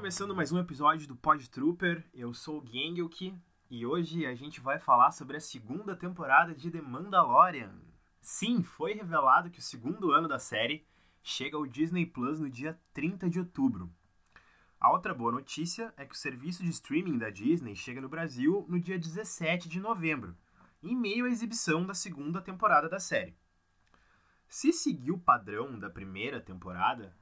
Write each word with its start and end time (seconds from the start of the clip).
começando 0.00 0.34
mais 0.34 0.50
um 0.50 0.58
episódio 0.58 1.06
do 1.06 1.14
Pod 1.14 1.50
Trooper. 1.50 2.02
Eu 2.14 2.32
sou 2.32 2.62
o 2.62 2.66
Gengelk 2.66 3.38
e 3.68 3.84
hoje 3.84 4.24
a 4.24 4.34
gente 4.34 4.58
vai 4.58 4.78
falar 4.78 5.10
sobre 5.10 5.36
a 5.36 5.40
segunda 5.40 5.94
temporada 5.94 6.54
de 6.54 6.70
The 6.70 6.80
Mandalorian. 6.80 7.74
Sim, 8.18 8.62
foi 8.62 8.94
revelado 8.94 9.50
que 9.50 9.58
o 9.58 9.62
segundo 9.62 10.10
ano 10.10 10.26
da 10.26 10.38
série 10.38 10.86
chega 11.22 11.58
ao 11.58 11.66
Disney 11.66 12.06
Plus 12.06 12.40
no 12.40 12.48
dia 12.48 12.80
30 12.94 13.28
de 13.28 13.40
outubro. 13.40 13.92
A 14.80 14.90
outra 14.90 15.12
boa 15.12 15.32
notícia 15.32 15.92
é 15.98 16.06
que 16.06 16.14
o 16.14 16.18
serviço 16.18 16.62
de 16.62 16.70
streaming 16.70 17.18
da 17.18 17.28
Disney 17.28 17.76
chega 17.76 18.00
no 18.00 18.08
Brasil 18.08 18.64
no 18.70 18.80
dia 18.80 18.98
17 18.98 19.68
de 19.68 19.80
novembro, 19.80 20.34
em 20.82 20.96
meio 20.96 21.26
à 21.26 21.28
exibição 21.28 21.84
da 21.84 21.92
segunda 21.92 22.40
temporada 22.40 22.88
da 22.88 22.98
série. 22.98 23.36
Se 24.48 24.72
seguir 24.72 25.10
o 25.10 25.18
padrão 25.18 25.78
da 25.78 25.90
primeira 25.90 26.40
temporada, 26.40 27.14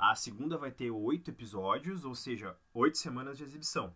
a 0.00 0.14
segunda 0.14 0.56
vai 0.56 0.70
ter 0.70 0.90
oito 0.90 1.30
episódios, 1.30 2.06
ou 2.06 2.14
seja, 2.14 2.56
oito 2.72 2.96
semanas 2.96 3.36
de 3.36 3.44
exibição. 3.44 3.94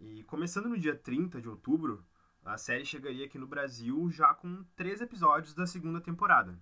E 0.00 0.22
começando 0.22 0.70
no 0.70 0.78
dia 0.78 0.96
30 0.96 1.38
de 1.38 1.46
outubro, 1.46 2.02
a 2.42 2.56
série 2.56 2.86
chegaria 2.86 3.26
aqui 3.26 3.36
no 3.36 3.46
Brasil 3.46 4.10
já 4.10 4.32
com 4.32 4.64
três 4.74 5.02
episódios 5.02 5.52
da 5.52 5.66
segunda 5.66 6.00
temporada. 6.00 6.58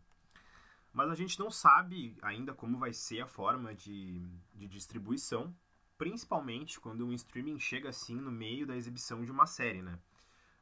Mas 0.92 1.08
a 1.08 1.14
gente 1.14 1.38
não 1.38 1.48
sabe 1.48 2.18
ainda 2.20 2.52
como 2.52 2.76
vai 2.76 2.92
ser 2.92 3.20
a 3.20 3.28
forma 3.28 3.72
de, 3.72 4.20
de 4.52 4.66
distribuição, 4.66 5.54
principalmente 5.96 6.80
quando 6.80 7.06
um 7.06 7.12
streaming 7.12 7.60
chega 7.60 7.90
assim 7.90 8.16
no 8.16 8.32
meio 8.32 8.66
da 8.66 8.76
exibição 8.76 9.24
de 9.24 9.30
uma 9.30 9.46
série, 9.46 9.80
né? 9.80 9.96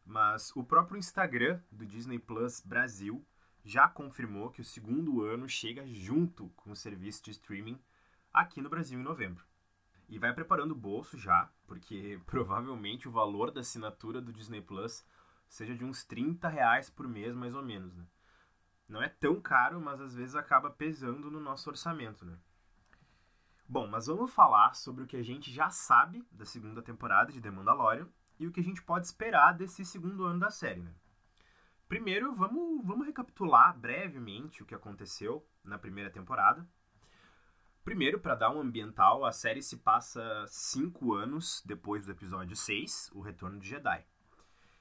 Mas 0.04 0.54
o 0.54 0.62
próprio 0.62 0.98
Instagram 0.98 1.58
do 1.72 1.86
Disney 1.86 2.18
Plus 2.18 2.60
Brasil 2.60 3.24
já 3.64 3.88
confirmou 3.88 4.50
que 4.50 4.60
o 4.60 4.64
segundo 4.64 5.22
ano 5.22 5.48
chega 5.48 5.86
junto 5.86 6.50
com 6.50 6.70
o 6.70 6.76
serviço 6.76 7.24
de 7.24 7.30
streaming 7.30 7.80
aqui 8.34 8.60
no 8.60 8.68
Brasil 8.68 8.98
em 8.98 9.02
novembro. 9.02 9.44
E 10.08 10.18
vai 10.18 10.34
preparando 10.34 10.72
o 10.72 10.76
bolso 10.76 11.16
já, 11.16 11.48
porque 11.66 12.20
provavelmente 12.26 13.08
o 13.08 13.12
valor 13.12 13.52
da 13.52 13.60
assinatura 13.60 14.20
do 14.20 14.32
Disney 14.32 14.60
Plus 14.60 15.06
seja 15.48 15.74
de 15.74 15.84
uns 15.84 16.04
30 16.04 16.48
reais 16.48 16.90
por 16.90 17.06
mês, 17.06 17.34
mais 17.34 17.54
ou 17.54 17.62
menos, 17.62 17.94
né? 17.94 18.04
Não 18.88 19.02
é 19.02 19.08
tão 19.08 19.40
caro, 19.40 19.80
mas 19.80 20.00
às 20.00 20.14
vezes 20.14 20.34
acaba 20.34 20.68
pesando 20.68 21.30
no 21.30 21.40
nosso 21.40 21.70
orçamento, 21.70 22.26
né? 22.26 22.36
Bom, 23.66 23.86
mas 23.86 24.06
vamos 24.06 24.30
falar 24.34 24.74
sobre 24.74 25.04
o 25.04 25.06
que 25.06 25.16
a 25.16 25.22
gente 25.22 25.50
já 25.50 25.70
sabe 25.70 26.26
da 26.30 26.44
segunda 26.44 26.82
temporada 26.82 27.32
de 27.32 27.40
The 27.40 27.50
Mandalorian 27.50 28.08
e 28.38 28.46
o 28.46 28.52
que 28.52 28.60
a 28.60 28.64
gente 28.64 28.82
pode 28.82 29.06
esperar 29.06 29.54
desse 29.54 29.84
segundo 29.86 30.24
ano 30.24 30.40
da 30.40 30.50
série, 30.50 30.82
né? 30.82 30.92
Primeiro, 31.88 32.34
vamos, 32.34 32.84
vamos 32.84 33.06
recapitular 33.06 33.78
brevemente 33.78 34.62
o 34.62 34.66
que 34.66 34.74
aconteceu 34.74 35.46
na 35.62 35.78
primeira 35.78 36.10
temporada 36.10 36.68
Primeiro, 37.84 38.18
para 38.18 38.34
dar 38.34 38.50
um 38.50 38.62
ambiental, 38.62 39.26
a 39.26 39.30
série 39.30 39.60
se 39.60 39.76
passa 39.76 40.46
cinco 40.48 41.12
anos 41.12 41.62
depois 41.66 42.06
do 42.06 42.12
episódio 42.12 42.56
6, 42.56 43.10
O 43.12 43.20
Retorno 43.20 43.60
de 43.60 43.68
Jedi. 43.68 44.02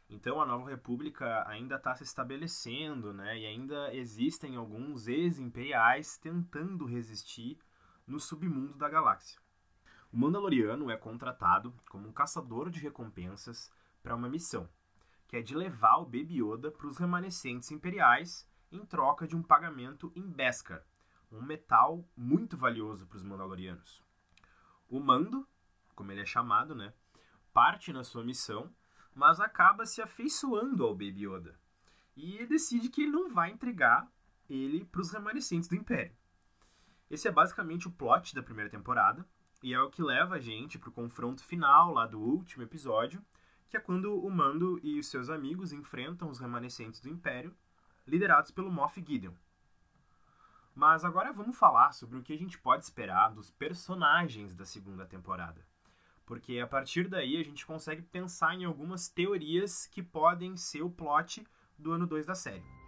Então 0.09 0.41
a 0.41 0.45
Nova 0.45 0.69
República 0.69 1.45
ainda 1.45 1.75
está 1.75 1.93
se 1.95 2.05
estabelecendo, 2.05 3.11
né? 3.11 3.37
E 3.37 3.45
ainda 3.45 3.93
existem 3.93 4.55
alguns 4.55 5.09
ex-imperiais 5.09 6.17
tentando 6.17 6.85
resistir 6.85 7.59
no 8.07 8.21
submundo 8.21 8.77
da 8.77 8.87
galáxia. 8.87 9.37
O 10.09 10.17
Mandaloriano 10.17 10.89
é 10.89 10.95
contratado 10.95 11.73
como 11.89 12.07
um 12.07 12.13
caçador 12.13 12.69
de 12.69 12.79
recompensas 12.79 13.69
para 14.01 14.15
uma 14.15 14.29
missão, 14.29 14.69
que 15.27 15.35
é 15.35 15.41
de 15.41 15.57
levar 15.57 15.97
o 15.97 16.05
Baby 16.05 16.41
Yoda 16.41 16.71
para 16.71 16.87
os 16.87 16.97
remanescentes 16.97 17.69
imperiais 17.69 18.47
em 18.71 18.85
troca 18.85 19.27
de 19.27 19.35
um 19.35 19.43
pagamento 19.43 20.09
em 20.15 20.25
Beskar, 20.25 20.85
um 21.33 21.41
metal 21.41 22.07
muito 22.15 22.55
valioso 22.55 23.07
para 23.07 23.17
os 23.17 23.23
Mandalorianos. 23.23 24.03
O 24.87 24.99
Mando, 24.99 25.47
como 25.95 26.11
ele 26.11 26.21
é 26.21 26.25
chamado, 26.25 26.75
né, 26.75 26.93
parte 27.51 27.91
na 27.91 28.03
sua 28.03 28.23
missão, 28.23 28.73
mas 29.15 29.39
acaba 29.39 29.85
se 29.85 30.01
afeiçoando 30.01 30.83
ao 30.83 30.93
Baby 30.93 31.27
Yoda 31.27 31.59
e 32.15 32.45
decide 32.45 32.89
que 32.89 33.03
ele 33.03 33.11
não 33.11 33.29
vai 33.29 33.51
entregar 33.51 34.07
ele 34.49 34.85
para 34.85 35.01
os 35.01 35.11
remanescentes 35.11 35.67
do 35.67 35.75
Império. 35.75 36.15
Esse 37.09 37.27
é 37.27 37.31
basicamente 37.31 37.87
o 37.87 37.91
plot 37.91 38.33
da 38.35 38.43
primeira 38.43 38.69
temporada 38.69 39.25
e 39.61 39.73
é 39.73 39.79
o 39.79 39.89
que 39.89 40.01
leva 40.01 40.35
a 40.35 40.39
gente 40.39 40.77
para 40.77 40.89
o 40.89 40.93
confronto 40.93 41.43
final 41.43 41.93
lá 41.93 42.05
do 42.05 42.19
último 42.19 42.63
episódio, 42.63 43.23
que 43.69 43.77
é 43.77 43.79
quando 43.79 44.13
o 44.13 44.29
Mando 44.29 44.79
e 44.83 44.99
os 44.99 45.07
seus 45.07 45.29
amigos 45.29 45.71
enfrentam 45.71 46.29
os 46.29 46.39
remanescentes 46.39 46.99
do 46.99 47.09
Império, 47.09 47.55
liderados 48.05 48.51
pelo 48.51 48.71
Moff 48.71 49.03
Gideon. 49.03 49.33
Mas 50.75 51.05
agora 51.05 51.31
vamos 51.31 51.57
falar 51.57 51.91
sobre 51.93 52.17
o 52.17 52.23
que 52.23 52.33
a 52.33 52.37
gente 52.37 52.57
pode 52.57 52.83
esperar 52.83 53.29
dos 53.29 53.51
personagens 53.51 54.55
da 54.55 54.65
segunda 54.65 55.05
temporada. 55.05 55.65
Porque 56.25 56.59
a 56.59 56.67
partir 56.67 57.07
daí 57.07 57.37
a 57.37 57.43
gente 57.43 57.65
consegue 57.65 58.01
pensar 58.01 58.55
em 58.55 58.65
algumas 58.65 59.07
teorias 59.07 59.85
que 59.85 60.01
podem 60.01 60.57
ser 60.57 60.81
o 60.81 60.89
plot 60.89 61.45
do 61.77 61.91
ano 61.91 62.07
2 62.07 62.25
da 62.25 62.33
série. 62.33 62.82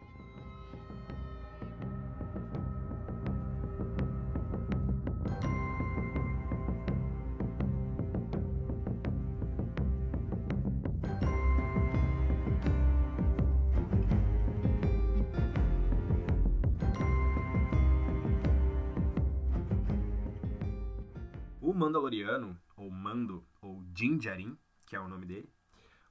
Mandaloriano, 21.86 22.60
ou 22.76 22.90
Mando, 22.90 23.46
ou 23.62 23.84
Din 23.94 24.18
Djarin, 24.18 24.58
que 24.88 24.96
é 24.96 25.00
o 25.00 25.08
nome 25.08 25.28
dele, 25.28 25.54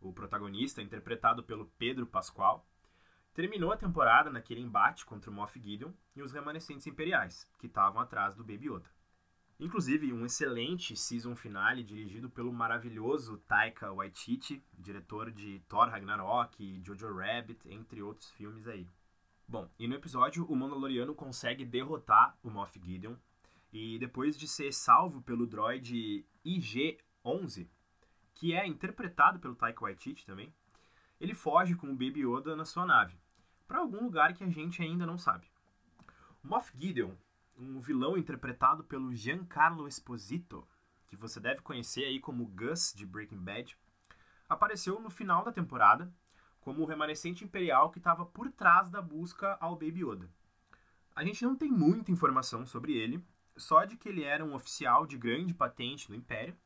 o 0.00 0.12
protagonista, 0.12 0.80
interpretado 0.80 1.42
pelo 1.42 1.66
Pedro 1.76 2.06
Pascoal, 2.06 2.64
terminou 3.32 3.72
a 3.72 3.76
temporada 3.76 4.30
naquele 4.30 4.60
embate 4.60 5.04
contra 5.04 5.32
o 5.32 5.34
Moff 5.34 5.60
Gideon 5.60 5.90
e 6.14 6.22
os 6.22 6.30
remanescentes 6.30 6.86
imperiais, 6.86 7.50
que 7.58 7.66
estavam 7.66 8.00
atrás 8.00 8.36
do 8.36 8.44
Baby 8.44 8.68
Yoda. 8.68 8.88
Inclusive, 9.58 10.12
um 10.12 10.24
excelente 10.24 10.94
season 10.94 11.34
finale 11.34 11.82
dirigido 11.82 12.30
pelo 12.30 12.52
maravilhoso 12.52 13.38
Taika 13.38 13.92
Waititi, 13.92 14.64
diretor 14.72 15.32
de 15.32 15.58
Thor 15.68 15.88
Ragnarok 15.88 16.62
e 16.62 16.80
Jojo 16.84 17.12
Rabbit, 17.12 17.68
entre 17.68 18.00
outros 18.00 18.30
filmes 18.30 18.68
aí. 18.68 18.88
Bom, 19.48 19.68
e 19.76 19.88
no 19.88 19.96
episódio, 19.96 20.46
o 20.46 20.54
Mandaloriano 20.54 21.16
consegue 21.16 21.64
derrotar 21.64 22.38
o 22.44 22.50
Moff 22.50 22.80
Gideon 22.80 23.16
e 23.74 23.98
depois 23.98 24.38
de 24.38 24.46
ser 24.46 24.72
salvo 24.72 25.20
pelo 25.20 25.48
droid 25.48 26.24
IG-11, 26.46 27.66
que 28.32 28.54
é 28.54 28.64
interpretado 28.64 29.40
pelo 29.40 29.56
Taika 29.56 29.82
Waititi 29.82 30.24
também, 30.24 30.54
ele 31.20 31.34
foge 31.34 31.74
com 31.74 31.88
o 31.88 31.96
Baby 31.96 32.24
Yoda 32.24 32.54
na 32.54 32.64
sua 32.64 32.86
nave, 32.86 33.18
para 33.66 33.80
algum 33.80 34.04
lugar 34.04 34.32
que 34.32 34.44
a 34.44 34.48
gente 34.48 34.80
ainda 34.80 35.04
não 35.04 35.18
sabe. 35.18 35.48
Moff 36.40 36.72
Gideon, 36.78 37.16
um 37.58 37.80
vilão 37.80 38.16
interpretado 38.16 38.84
pelo 38.84 39.12
Giancarlo 39.12 39.88
Esposito, 39.88 40.64
que 41.08 41.16
você 41.16 41.40
deve 41.40 41.60
conhecer 41.60 42.04
aí 42.04 42.20
como 42.20 42.46
Gus 42.46 42.94
de 42.94 43.04
Breaking 43.04 43.42
Bad, 43.42 43.76
apareceu 44.48 45.00
no 45.00 45.10
final 45.10 45.42
da 45.42 45.50
temporada 45.50 46.14
como 46.60 46.80
o 46.80 46.86
remanescente 46.86 47.42
imperial 47.42 47.90
que 47.90 47.98
estava 47.98 48.24
por 48.24 48.52
trás 48.52 48.88
da 48.88 49.02
busca 49.02 49.58
ao 49.60 49.72
Baby 49.72 50.04
Yoda. 50.04 50.30
A 51.12 51.24
gente 51.24 51.44
não 51.44 51.56
tem 51.56 51.72
muita 51.72 52.12
informação 52.12 52.64
sobre 52.64 52.92
ele, 52.92 53.24
só 53.56 53.84
de 53.84 53.96
que 53.96 54.08
ele 54.08 54.22
era 54.22 54.44
um 54.44 54.54
oficial 54.54 55.06
de 55.06 55.16
grande 55.16 55.54
patente 55.54 56.08
do 56.08 56.14
Império 56.14 56.56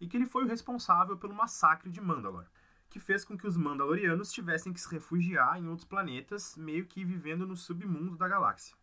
e 0.00 0.06
que 0.06 0.16
ele 0.16 0.26
foi 0.26 0.44
o 0.44 0.48
responsável 0.48 1.16
pelo 1.16 1.34
massacre 1.34 1.90
de 1.90 2.00
Mandalor, 2.00 2.46
que 2.90 2.98
fez 2.98 3.24
com 3.24 3.38
que 3.38 3.46
os 3.46 3.56
Mandalorianos 3.56 4.32
tivessem 4.32 4.72
que 4.72 4.80
se 4.80 4.90
refugiar 4.90 5.58
em 5.58 5.68
outros 5.68 5.86
planetas, 5.86 6.56
meio 6.56 6.86
que 6.86 7.04
vivendo 7.04 7.46
no 7.46 7.56
submundo 7.56 8.16
da 8.16 8.28
galáxia. 8.28 8.76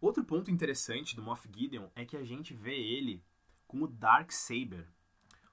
Outro 0.00 0.24
ponto 0.24 0.50
interessante 0.50 1.14
do 1.14 1.22
Moff 1.22 1.48
Gideon 1.52 1.88
é 1.94 2.04
que 2.04 2.16
a 2.16 2.24
gente 2.24 2.54
vê 2.54 2.76
ele 2.76 3.22
como 3.66 3.86
Dark 3.86 4.32
Saber, 4.32 4.86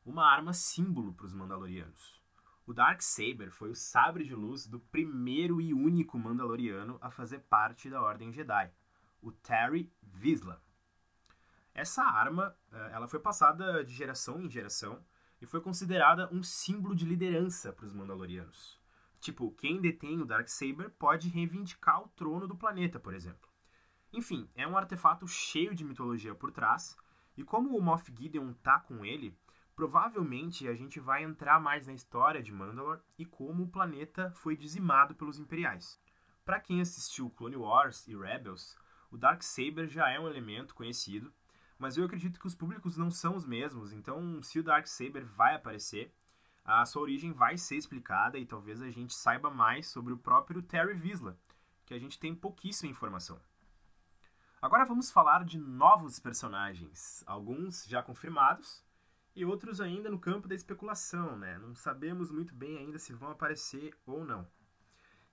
uma 0.06 0.26
arma 0.26 0.54
símbolo 0.54 1.14
para 1.14 1.26
os 1.26 1.34
Mandalorianos. 1.34 2.24
O 2.66 2.74
Dark 2.74 3.02
Saber 3.02 3.52
foi 3.52 3.70
o 3.70 3.76
sabre 3.76 4.24
de 4.24 4.34
luz 4.34 4.66
do 4.66 4.80
primeiro 4.80 5.60
e 5.60 5.74
único 5.74 6.18
Mandaloriano 6.18 6.98
a 7.02 7.12
fazer 7.12 7.40
parte 7.40 7.90
da 7.90 8.02
Ordem 8.02 8.32
Jedi, 8.32 8.72
o 9.22 9.32
Terry 9.32 9.92
Vizsla. 10.02 10.64
Essa 11.76 12.04
arma, 12.04 12.56
eh, 12.72 12.90
ela 12.94 13.06
foi 13.06 13.20
passada 13.20 13.84
de 13.84 13.94
geração 13.94 14.42
em 14.42 14.50
geração 14.50 15.06
e 15.42 15.46
foi 15.46 15.60
considerada 15.60 16.30
um 16.32 16.42
símbolo 16.42 16.96
de 16.96 17.06
liderança 17.06 17.74
para 17.74 17.86
os 17.86 17.92
Mandalorianos. 17.92 18.80
Tipo, 19.20 19.52
quem 19.52 19.82
detém 19.82 20.22
o 20.22 20.26
Darksaber 20.26 20.90
pode 20.92 21.28
reivindicar 21.28 22.02
o 22.02 22.08
trono 22.08 22.48
do 22.48 22.56
planeta, 22.56 22.98
por 22.98 23.14
exemplo. 23.14 23.50
Enfim, 24.14 24.50
é 24.56 24.66
um 24.66 24.78
artefato 24.78 25.28
cheio 25.28 25.76
de 25.76 25.84
mitologia 25.84 26.34
por 26.34 26.50
trás, 26.50 26.96
e 27.36 27.44
como 27.44 27.78
o 27.78 27.82
Moff 27.82 28.10
Gideon 28.18 28.54
tá 28.54 28.80
com 28.80 29.04
ele, 29.04 29.38
provavelmente 29.76 30.70
a 30.70 30.74
gente 30.74 31.02
vai 31.02 31.24
entrar 31.24 31.60
mais 31.60 31.88
na 31.88 31.94
história 31.94 32.42
de 32.42 32.54
Mandalore 32.54 33.02
e 33.18 33.26
como 33.26 33.64
o 33.64 33.70
planeta 33.70 34.32
foi 34.38 34.56
dizimado 34.56 35.14
pelos 35.14 35.40
Imperiais. 35.40 36.00
Para 36.46 36.62
quem 36.62 36.80
assistiu 36.80 37.30
Clone 37.32 37.58
Wars 37.58 38.08
e 38.08 38.16
Rebels, 38.16 38.78
o 39.12 39.18
Darksaber 39.18 39.90
já 39.90 40.10
é 40.10 40.18
um 40.18 40.28
elemento 40.28 40.74
conhecido, 40.74 41.34
mas 41.78 41.98
eu 41.98 42.06
acredito 42.06 42.40
que 42.40 42.48
os 42.48 42.56
públicos 42.56 42.98
não 42.98 43.12
são 43.12 43.36
os 43.36 43.46
mesmos, 43.46 43.92
então 43.92 44.42
se 44.42 44.60
o 44.60 44.64
Darksaber 44.64 45.26
vai 45.26 45.56
aparecer, 45.56 46.14
a 46.64 46.86
sua 46.86 47.04
origem 47.04 47.32
vai 47.32 47.58
ser 47.58 47.76
explicada 47.76 48.38
e 48.38 48.46
talvez 48.46 48.82
a 48.82 48.90
gente 48.90 49.14
saiba 49.14 49.52
mais 49.52 49.88
sobre 49.88 50.14
o 50.14 50.18
próprio 50.18 50.62
Terry 50.62 50.96
Visla, 50.96 51.38
que 51.86 51.94
a 51.94 52.00
gente 52.00 52.20
tem 52.20 52.34
pouquíssima 52.34 52.92
informação. 52.92 53.40
Agora 54.62 54.84
vamos 54.84 55.12
falar 55.12 55.46
de 55.46 55.60
novos 55.60 56.20
personagens, 56.20 57.24
alguns 57.28 57.86
já 57.86 58.02
confirmados 58.02 58.84
e 59.36 59.46
outros 59.46 59.80
ainda 59.80 60.10
no 60.10 60.18
campo 60.18 60.48
da 60.48 60.56
especulação, 60.56 61.38
né? 61.38 61.60
Não 61.60 61.76
sabemos 61.76 62.32
muito 62.32 62.56
bem 62.56 62.80
ainda 62.80 62.98
se 62.98 63.14
vão 63.14 63.30
aparecer 63.30 63.94
ou 64.06 64.26
não. 64.26 64.48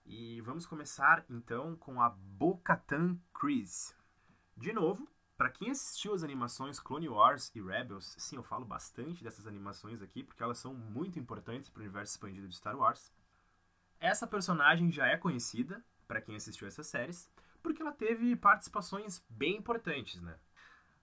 E 0.04 0.40
vamos 0.42 0.66
começar 0.66 1.24
então 1.30 1.76
com 1.76 2.02
a 2.02 2.10
Bo-Katan 2.10 3.16
Kryze. 3.32 3.94
De 4.56 4.72
novo, 4.72 5.08
para 5.42 5.50
quem 5.50 5.72
assistiu 5.72 6.14
as 6.14 6.22
animações 6.22 6.78
Clone 6.78 7.08
Wars 7.08 7.50
e 7.52 7.60
Rebels, 7.60 8.14
sim, 8.16 8.36
eu 8.36 8.44
falo 8.44 8.64
bastante 8.64 9.24
dessas 9.24 9.44
animações 9.44 10.00
aqui 10.00 10.22
porque 10.22 10.40
elas 10.40 10.56
são 10.56 10.72
muito 10.72 11.18
importantes 11.18 11.68
para 11.68 11.80
o 11.80 11.82
universo 11.82 12.12
expandido 12.12 12.46
de 12.46 12.54
Star 12.54 12.76
Wars. 12.76 13.12
Essa 13.98 14.24
personagem 14.24 14.92
já 14.92 15.08
é 15.08 15.16
conhecida 15.16 15.84
para 16.06 16.20
quem 16.20 16.36
assistiu 16.36 16.68
essas 16.68 16.86
séries, 16.86 17.28
porque 17.60 17.82
ela 17.82 17.90
teve 17.90 18.36
participações 18.36 19.20
bem 19.28 19.56
importantes, 19.56 20.22
né? 20.22 20.38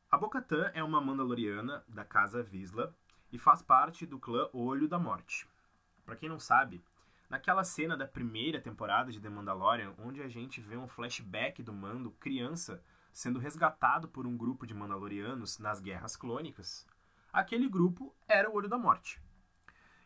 A 0.10 0.18
Bo-Katan 0.18 0.72
é 0.74 0.82
uma 0.82 1.02
Mandaloriana 1.02 1.84
da 1.86 2.06
casa 2.06 2.42
Visla 2.42 2.96
e 3.34 3.38
faz 3.38 3.62
parte 3.62 4.06
do 4.06 4.20
clã 4.20 4.48
Olho 4.54 4.88
da 4.88 4.98
Morte. 4.98 5.46
Para 6.06 6.16
quem 6.16 6.30
não 6.30 6.40
sabe, 6.40 6.82
naquela 7.30 7.66
cena 7.66 7.98
da 7.98 8.08
primeira 8.08 8.62
temporada 8.62 9.12
de 9.12 9.20
The 9.20 9.28
Mandalorian, 9.28 9.94
onde 9.98 10.24
a 10.24 10.30
gente 10.30 10.62
vê 10.62 10.78
um 10.78 10.88
flashback 10.88 11.62
do 11.62 11.74
Mando 11.74 12.12
criança 12.12 12.82
sendo 13.20 13.38
resgatado 13.38 14.08
por 14.08 14.26
um 14.26 14.38
grupo 14.38 14.66
de 14.66 14.74
Mandalorianos 14.74 15.60
nas 15.60 15.82
Guerras 15.82 16.16
Clônicas, 16.16 16.88
aquele 17.34 17.68
grupo 17.68 18.16
era 18.26 18.50
o 18.50 18.54
Olho 18.54 18.70
da 18.70 18.78
Morte. 18.78 19.22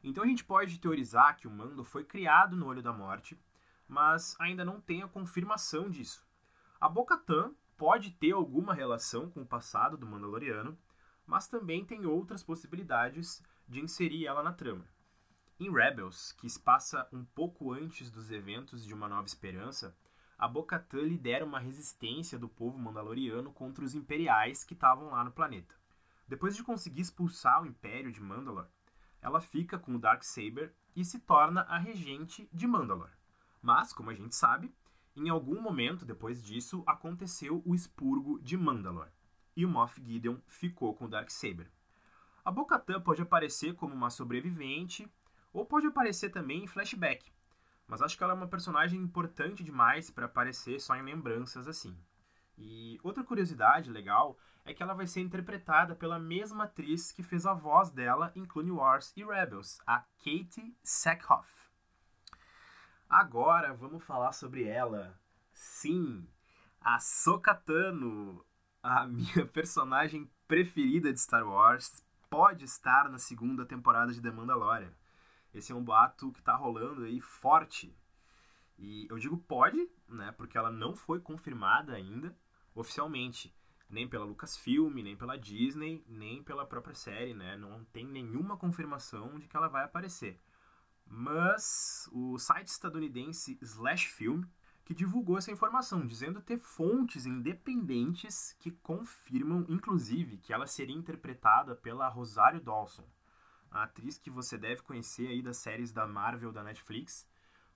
Então 0.03 0.23
a 0.23 0.27
gente 0.27 0.43
pode 0.43 0.79
teorizar 0.79 1.37
que 1.37 1.47
o 1.47 1.51
Mando 1.51 1.83
foi 1.83 2.03
criado 2.03 2.57
no 2.57 2.65
Olho 2.65 2.81
da 2.81 2.91
Morte, 2.91 3.39
mas 3.87 4.35
ainda 4.39 4.65
não 4.65 4.81
tem 4.81 5.03
a 5.03 5.07
confirmação 5.07 5.91
disso. 5.91 6.25
A 6.81 6.89
Bo-Katan 6.89 7.53
pode 7.77 8.09
ter 8.09 8.31
alguma 8.31 8.73
relação 8.73 9.29
com 9.29 9.43
o 9.43 9.47
passado 9.47 9.95
do 9.95 10.07
Mandaloriano, 10.07 10.75
mas 11.23 11.47
também 11.47 11.85
tem 11.85 12.07
outras 12.07 12.41
possibilidades 12.41 13.43
de 13.67 13.79
inserir 13.79 14.25
ela 14.25 14.41
na 14.41 14.53
trama. 14.53 14.87
Em 15.59 15.71
Rebels, 15.71 16.31
que 16.31 16.49
se 16.49 16.59
passa 16.59 17.07
um 17.13 17.23
pouco 17.23 17.73
antes 17.73 18.09
dos 18.09 18.31
eventos 18.31 18.83
de 18.83 18.91
Uma 18.91 19.07
Nova 19.07 19.27
Esperança, 19.27 19.95
a 20.37 20.47
Bo-Katan 20.47 21.01
lidera 21.03 21.45
uma 21.45 21.59
resistência 21.59 22.37
do 22.37 22.49
povo 22.49 22.77
mandaloriano 22.77 23.51
contra 23.51 23.83
os 23.83 23.95
imperiais 23.95 24.63
que 24.63 24.73
estavam 24.73 25.11
lá 25.11 25.23
no 25.23 25.31
planeta. 25.31 25.75
Depois 26.27 26.55
de 26.55 26.63
conseguir 26.63 27.01
expulsar 27.01 27.61
o 27.61 27.65
Império 27.65 28.11
de 28.11 28.21
Mandalor, 28.21 28.67
ela 29.21 29.39
fica 29.39 29.77
com 29.77 29.95
o 29.95 29.99
Darksaber 29.99 30.73
e 30.95 31.03
se 31.05 31.19
torna 31.19 31.61
a 31.61 31.77
regente 31.77 32.49
de 32.51 32.67
Mandalor. 32.67 33.09
Mas, 33.61 33.93
como 33.93 34.09
a 34.09 34.13
gente 34.13 34.35
sabe, 34.35 34.73
em 35.15 35.29
algum 35.29 35.61
momento 35.61 36.05
depois 36.05 36.43
disso 36.43 36.83
aconteceu 36.87 37.61
o 37.65 37.75
expurgo 37.75 38.39
de 38.41 38.57
Mandalor, 38.57 39.09
e 39.55 39.65
o 39.65 39.69
Moff 39.69 40.01
Gideon 40.03 40.37
ficou 40.47 40.93
com 40.95 41.05
o 41.05 41.09
Darksaber. 41.09 41.69
A 42.43 42.51
Bo-Katan 42.51 42.99
pode 42.99 43.21
aparecer 43.21 43.75
como 43.75 43.93
uma 43.93 44.09
sobrevivente, 44.09 45.09
ou 45.53 45.65
pode 45.65 45.87
aparecer 45.87 46.29
também 46.29 46.63
em 46.63 46.67
flashback, 46.67 47.31
mas 47.87 48.01
acho 48.01 48.17
que 48.17 48.23
ela 48.23 48.33
é 48.33 48.35
uma 48.35 48.47
personagem 48.47 48.99
importante 48.99 49.63
demais 49.63 50.09
para 50.09 50.25
aparecer 50.25 50.79
só 50.79 50.95
em 50.95 51.03
lembranças 51.03 51.67
assim. 51.67 51.97
E 52.57 52.99
outra 53.03 53.23
curiosidade 53.23 53.91
legal 53.91 54.37
é 54.65 54.73
que 54.73 54.81
ela 54.81 54.93
vai 54.93 55.07
ser 55.07 55.21
interpretada 55.21 55.95
pela 55.95 56.19
mesma 56.19 56.65
atriz 56.65 57.11
que 57.11 57.23
fez 57.23 57.45
a 57.45 57.53
voz 57.53 57.89
dela 57.89 58.31
em 58.35 58.45
Clone 58.45 58.71
Wars 58.71 59.11
e 59.15 59.23
Rebels, 59.23 59.79
a 59.85 59.99
Katie 60.19 60.75
Sackhoff. 60.83 61.49
Agora 63.09 63.73
vamos 63.73 64.03
falar 64.03 64.31
sobre 64.31 64.63
ela. 64.63 65.19
Sim, 65.51 66.27
a 66.81 66.99
Sokatano, 66.99 68.43
a 68.81 69.05
minha 69.07 69.45
personagem 69.45 70.29
preferida 70.47 71.11
de 71.11 71.19
Star 71.19 71.47
Wars, 71.47 72.03
pode 72.29 72.65
estar 72.65 73.09
na 73.09 73.19
segunda 73.19 73.65
temporada 73.65 74.11
de 74.11 74.21
The 74.21 74.31
Mandalorian. 74.31 74.91
Esse 75.53 75.71
é 75.71 75.75
um 75.75 75.83
boato 75.83 76.31
que 76.31 76.41
tá 76.41 76.55
rolando 76.55 77.03
aí 77.03 77.21
forte. 77.21 77.95
E 78.77 79.07
eu 79.09 79.17
digo 79.17 79.37
pode, 79.37 79.89
né? 80.07 80.31
Porque 80.33 80.57
ela 80.57 80.71
não 80.71 80.95
foi 80.95 81.19
confirmada 81.19 81.93
ainda 81.93 82.35
oficialmente. 82.73 83.55
Nem 83.89 84.07
pela 84.07 84.25
Lucasfilm, 84.25 84.95
nem 84.95 85.15
pela 85.15 85.37
Disney, 85.37 86.03
nem 86.07 86.43
pela 86.43 86.65
própria 86.65 86.95
série, 86.95 87.33
né? 87.33 87.55
Não 87.55 87.83
tem 87.85 88.07
nenhuma 88.07 88.57
confirmação 88.57 89.37
de 89.37 89.47
que 89.47 89.55
ela 89.55 89.67
vai 89.67 89.83
aparecer. 89.83 90.39
Mas 91.05 92.09
o 92.11 92.39
site 92.39 92.67
estadunidense 92.67 93.57
Slash 93.61 94.07
Film 94.07 94.43
que 94.85 94.93
divulgou 94.93 95.37
essa 95.37 95.51
informação, 95.51 96.05
dizendo 96.05 96.41
ter 96.41 96.59
fontes 96.59 97.25
independentes 97.25 98.53
que 98.59 98.71
confirmam, 98.71 99.65
inclusive, 99.69 100.37
que 100.37 100.51
ela 100.51 100.67
seria 100.67 100.95
interpretada 100.95 101.75
pela 101.75 102.09
Rosário 102.09 102.59
Dawson, 102.59 103.05
a 103.73 103.83
atriz 103.83 104.19
que 104.19 104.29
você 104.29 104.55
deve 104.55 104.83
conhecer 104.83 105.27
aí 105.27 105.41
das 105.41 105.57
séries 105.57 105.91
da 105.91 106.05
Marvel 106.05 106.51
da 106.51 106.63
Netflix, 106.63 107.27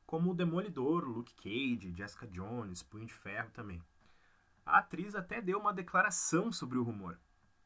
como 0.06 0.32
o 0.32 0.36
Demolidor, 0.36 1.04
Luke 1.04 1.34
Cage, 1.34 1.92
Jessica 1.94 2.28
Jones, 2.28 2.84
Punho 2.84 3.08
de 3.08 3.14
Ferro 3.14 3.50
também. 3.52 3.82
A 4.64 4.78
atriz 4.78 5.16
até 5.16 5.42
deu 5.42 5.60
uma 5.60 5.74
declaração 5.74 6.52
sobre 6.52 6.78
o 6.78 6.84
rumor. 6.84 7.20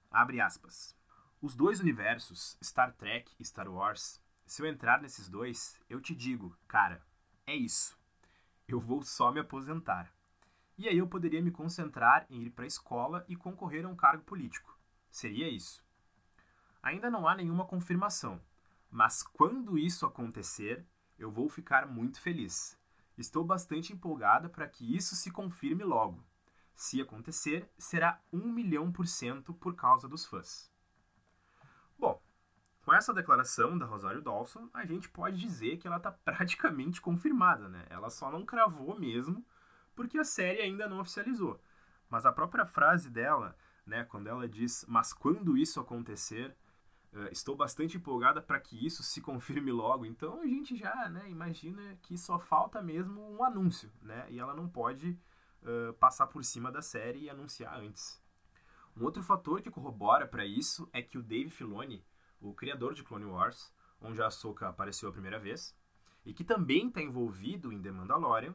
Abre 0.09 0.39
aspas. 0.39 0.95
Os 1.41 1.55
dois 1.55 1.81
universos, 1.81 2.57
Star 2.63 2.93
Trek 2.93 3.35
e 3.37 3.43
Star 3.43 3.67
Wars, 3.67 4.21
se 4.45 4.61
eu 4.61 4.65
entrar 4.65 5.01
nesses 5.01 5.27
dois, 5.27 5.77
eu 5.89 5.99
te 5.99 6.15
digo, 6.15 6.55
cara, 6.67 7.05
é 7.45 7.55
isso. 7.55 7.97
Eu 8.65 8.79
vou 8.79 9.03
só 9.03 9.31
me 9.31 9.41
aposentar. 9.41 10.13
E 10.77 10.87
aí 10.87 10.97
eu 10.97 11.07
poderia 11.07 11.41
me 11.41 11.51
concentrar 11.51 12.25
em 12.29 12.43
ir 12.43 12.51
para 12.51 12.63
a 12.63 12.67
escola 12.67 13.25
e 13.27 13.35
concorrer 13.35 13.85
a 13.85 13.89
um 13.89 13.95
cargo 13.95 14.23
político. 14.23 14.79
Seria 15.09 15.49
isso. 15.49 15.83
Ainda 16.83 17.09
não 17.09 17.27
há 17.27 17.35
nenhuma 17.35 17.65
confirmação, 17.65 18.41
mas 18.89 19.21
quando 19.21 19.77
isso 19.77 20.05
acontecer, 20.05 20.85
eu 21.17 21.31
vou 21.31 21.47
ficar 21.47 21.87
muito 21.87 22.19
feliz. 22.19 22.77
Estou 23.17 23.43
bastante 23.45 23.93
empolgada 23.93 24.49
para 24.49 24.67
que 24.67 24.95
isso 24.95 25.15
se 25.15 25.29
confirme 25.29 25.83
logo. 25.83 26.23
Se 26.73 26.99
acontecer, 26.99 27.69
será 27.77 28.19
um 28.33 28.51
milhão 28.51 28.91
por 28.91 29.05
cento 29.05 29.53
por 29.53 29.75
causa 29.75 30.07
dos 30.07 30.25
fãs. 30.25 30.71
Bom, 31.99 32.19
com 32.83 32.91
essa 32.91 33.13
declaração 33.13 33.77
da 33.77 33.85
Rosário 33.85 34.23
Dawson, 34.23 34.67
a 34.73 34.83
gente 34.83 35.07
pode 35.07 35.39
dizer 35.39 35.77
que 35.77 35.85
ela 35.85 35.97
está 35.97 36.11
praticamente 36.25 36.99
confirmada, 36.99 37.69
né? 37.69 37.85
Ela 37.89 38.09
só 38.09 38.31
não 38.31 38.43
cravou 38.43 38.99
mesmo, 38.99 39.45
porque 39.95 40.17
a 40.17 40.23
série 40.23 40.61
ainda 40.61 40.89
não 40.89 40.99
oficializou. 40.99 41.61
Mas 42.09 42.25
a 42.25 42.31
própria 42.31 42.65
frase 42.65 43.09
dela, 43.09 43.55
né, 43.85 44.03
quando 44.05 44.27
ela 44.27 44.49
diz, 44.49 44.83
mas 44.87 45.13
quando 45.13 45.55
isso 45.55 45.79
acontecer, 45.79 46.57
estou 47.31 47.55
bastante 47.55 47.97
empolgada 47.97 48.41
para 48.41 48.59
que 48.59 48.85
isso 48.85 49.03
se 49.03 49.21
confirme 49.21 49.71
logo. 49.71 50.05
Então 50.05 50.41
a 50.41 50.47
gente 50.47 50.75
já 50.75 51.09
né, 51.09 51.29
imagina 51.29 51.97
que 52.01 52.17
só 52.17 52.39
falta 52.39 52.81
mesmo 52.81 53.21
um 53.21 53.43
anúncio, 53.43 53.91
né? 54.01 54.25
E 54.29 54.39
ela 54.39 54.53
não 54.53 54.67
pode 54.67 55.17
uh, 55.61 55.93
passar 55.93 56.27
por 56.27 56.43
cima 56.43 56.71
da 56.71 56.81
série 56.81 57.23
e 57.23 57.29
anunciar 57.29 57.79
antes. 57.79 58.21
Um 58.95 59.03
outro 59.03 59.23
fator 59.23 59.61
que 59.61 59.71
corrobora 59.71 60.27
para 60.27 60.45
isso 60.45 60.89
é 60.91 61.01
que 61.01 61.17
o 61.17 61.23
Dave 61.23 61.49
Filoni, 61.49 62.05
o 62.39 62.53
criador 62.53 62.93
de 62.93 63.03
Clone 63.03 63.25
Wars, 63.25 63.73
onde 64.01 64.21
a 64.21 64.27
Ahsoka 64.27 64.67
apareceu 64.67 65.09
a 65.09 65.13
primeira 65.13 65.39
vez, 65.39 65.75
e 66.25 66.33
que 66.33 66.43
também 66.43 66.87
está 66.87 67.01
envolvido 67.01 67.71
em 67.71 67.81
The 67.81 67.91
Mandalorian, 67.91 68.53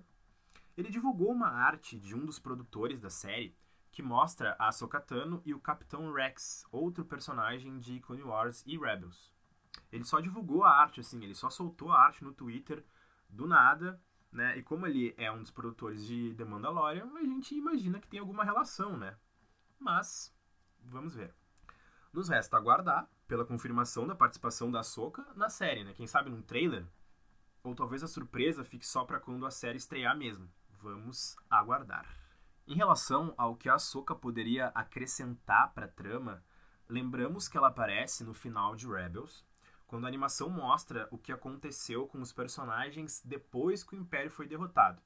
ele 0.76 0.90
divulgou 0.90 1.32
uma 1.32 1.48
arte 1.48 1.98
de 1.98 2.14
um 2.14 2.24
dos 2.24 2.38
produtores 2.38 3.00
da 3.00 3.08
série 3.08 3.56
que 3.96 4.02
mostra 4.02 4.54
a 4.58 4.70
Sokatano 4.70 5.40
e 5.42 5.54
o 5.54 5.58
Capitão 5.58 6.12
Rex, 6.12 6.66
outro 6.70 7.02
personagem 7.02 7.78
de 7.78 7.98
Clone 8.00 8.24
Wars 8.24 8.62
e 8.66 8.76
Rebels. 8.76 9.32
Ele 9.90 10.04
só 10.04 10.20
divulgou 10.20 10.64
a 10.64 10.70
arte, 10.70 11.00
assim, 11.00 11.24
ele 11.24 11.34
só 11.34 11.48
soltou 11.48 11.90
a 11.90 11.98
arte 11.98 12.22
no 12.22 12.34
Twitter 12.34 12.84
do 13.26 13.46
nada, 13.46 13.98
né? 14.30 14.58
E 14.58 14.62
como 14.62 14.86
ele 14.86 15.14
é 15.16 15.32
um 15.32 15.40
dos 15.40 15.50
produtores 15.50 16.06
de 16.06 16.34
The 16.34 16.44
Mandalorian, 16.44 17.10
a 17.16 17.24
gente 17.24 17.54
imagina 17.54 17.98
que 17.98 18.06
tem 18.06 18.20
alguma 18.20 18.44
relação, 18.44 18.98
né? 18.98 19.16
Mas, 19.78 20.30
vamos 20.84 21.14
ver. 21.14 21.34
Nos 22.12 22.28
resta 22.28 22.58
aguardar 22.58 23.08
pela 23.26 23.46
confirmação 23.46 24.06
da 24.06 24.14
participação 24.14 24.70
da 24.70 24.82
Soka 24.82 25.26
na 25.34 25.48
série, 25.48 25.84
né? 25.84 25.94
Quem 25.94 26.06
sabe 26.06 26.28
num 26.28 26.42
trailer? 26.42 26.86
Ou 27.62 27.74
talvez 27.74 28.02
a 28.02 28.08
surpresa 28.08 28.62
fique 28.62 28.86
só 28.86 29.06
para 29.06 29.20
quando 29.20 29.46
a 29.46 29.50
série 29.50 29.78
estrear 29.78 30.14
mesmo. 30.14 30.52
Vamos 30.82 31.34
aguardar. 31.48 32.25
Em 32.68 32.74
relação 32.74 33.32
ao 33.38 33.54
que 33.54 33.68
a 33.68 33.78
Soka 33.78 34.12
poderia 34.12 34.72
acrescentar 34.74 35.72
para 35.72 35.86
a 35.86 35.88
trama, 35.88 36.42
lembramos 36.88 37.46
que 37.46 37.56
ela 37.56 37.68
aparece 37.68 38.24
no 38.24 38.34
final 38.34 38.74
de 38.74 38.88
Rebels, 38.88 39.46
quando 39.86 40.04
a 40.04 40.08
animação 40.08 40.50
mostra 40.50 41.06
o 41.12 41.18
que 41.18 41.30
aconteceu 41.30 42.08
com 42.08 42.20
os 42.20 42.32
personagens 42.32 43.22
depois 43.24 43.84
que 43.84 43.94
o 43.94 43.98
Império 43.98 44.32
foi 44.32 44.48
derrotado. 44.48 45.00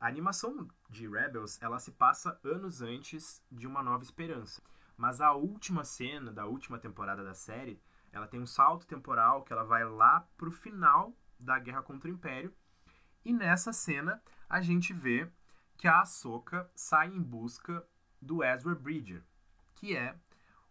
A 0.00 0.08
animação 0.08 0.68
de 0.90 1.08
Rebels 1.08 1.62
ela 1.62 1.78
se 1.78 1.92
passa 1.92 2.36
anos 2.42 2.82
antes 2.82 3.40
de 3.50 3.68
Uma 3.68 3.80
Nova 3.82 4.02
Esperança, 4.02 4.60
Mas 4.96 5.20
a 5.20 5.32
última 5.32 5.84
cena 5.84 6.32
da 6.32 6.46
última 6.46 6.80
temporada 6.80 7.22
da 7.22 7.32
série, 7.32 7.80
ela 8.10 8.26
tem 8.26 8.40
um 8.40 8.46
salto 8.46 8.84
temporal 8.84 9.44
que 9.44 9.52
ela 9.52 9.62
vai 9.62 9.84
lá 9.84 10.26
pro 10.36 10.50
final 10.50 11.16
da 11.38 11.56
guerra 11.60 11.82
contra 11.82 12.10
o 12.10 12.12
Império. 12.12 12.52
E 13.24 13.32
nessa 13.32 13.72
cena 13.72 14.20
a 14.48 14.60
gente 14.60 14.92
vê 14.92 15.30
que 15.78 15.86
a 15.86 16.00
Ahsoka 16.00 16.68
sai 16.74 17.06
em 17.08 17.22
busca 17.22 17.86
do 18.20 18.42
Ezra 18.42 18.74
Bridger, 18.74 19.22
que 19.76 19.96
é 19.96 20.18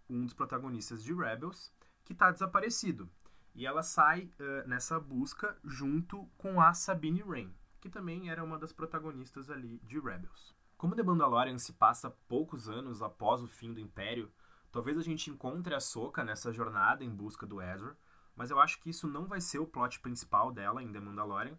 um 0.09 0.25
dos 0.25 0.33
protagonistas 0.33 1.01
de 1.01 1.13
Rebels, 1.13 1.73
que 2.03 2.11
está 2.11 2.29
desaparecido. 2.29 3.09
E 3.55 3.65
ela 3.65 3.81
sai 3.81 4.31
uh, 4.39 4.67
nessa 4.67 4.99
busca 4.99 5.57
junto 5.63 6.29
com 6.37 6.61
a 6.61 6.73
Sabine 6.73 7.23
Wren, 7.23 7.53
que 7.79 7.89
também 7.89 8.29
era 8.29 8.43
uma 8.43 8.59
das 8.59 8.73
protagonistas 8.73 9.49
ali 9.49 9.79
de 9.79 9.97
Rebels. 9.97 10.53
Como 10.77 10.95
The 10.95 11.03
Mandalorian 11.03 11.57
se 11.57 11.73
passa 11.73 12.11
poucos 12.27 12.69
anos 12.69 13.01
após 13.01 13.41
o 13.41 13.47
fim 13.47 13.73
do 13.73 13.79
Império, 13.79 14.31
talvez 14.73 14.97
a 14.97 15.01
gente 15.01 15.31
encontre 15.31 15.73
a 15.73 15.79
Soka 15.79 16.23
nessa 16.23 16.51
jornada 16.51 17.03
em 17.03 17.09
busca 17.09 17.47
do 17.47 17.61
Ezra, 17.61 17.97
mas 18.35 18.51
eu 18.51 18.59
acho 18.59 18.79
que 18.79 18.89
isso 18.89 19.07
não 19.07 19.25
vai 19.25 19.39
ser 19.39 19.59
o 19.59 19.65
plot 19.65 20.01
principal 20.01 20.51
dela 20.51 20.83
em 20.83 20.91
The 20.91 20.99
Mandalorian, 20.99 21.57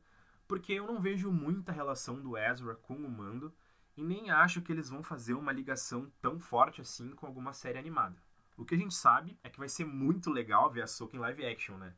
porque 0.49 0.73
eu 0.73 0.87
não 0.87 0.99
vejo 0.99 1.31
muita 1.31 1.71
relação 1.71 2.19
do 2.19 2.37
Ezra 2.37 2.75
com 2.75 2.95
o 2.95 3.11
Mando 3.11 3.55
e 3.95 4.03
nem 4.03 4.31
acho 4.31 4.63
que 4.63 4.73
eles 4.73 4.89
vão 4.89 5.03
fazer 5.03 5.35
uma 5.35 5.53
ligação 5.53 6.11
tão 6.23 6.41
forte 6.41 6.81
assim 6.81 7.11
com 7.11 7.27
alguma 7.27 7.53
série 7.53 7.79
animada. 7.79 8.17
O 8.57 8.65
que 8.65 8.75
a 8.75 8.79
gente 8.79 8.95
sabe 8.95 9.39
é 9.45 9.51
que 9.51 9.59
vai 9.59 9.69
ser 9.69 9.85
muito 9.85 10.31
legal 10.31 10.71
ver 10.71 10.83
a 10.83 10.87
Soka 10.87 11.15
em 11.15 11.21
live 11.21 11.47
action, 11.47 11.77
né? 11.77 11.95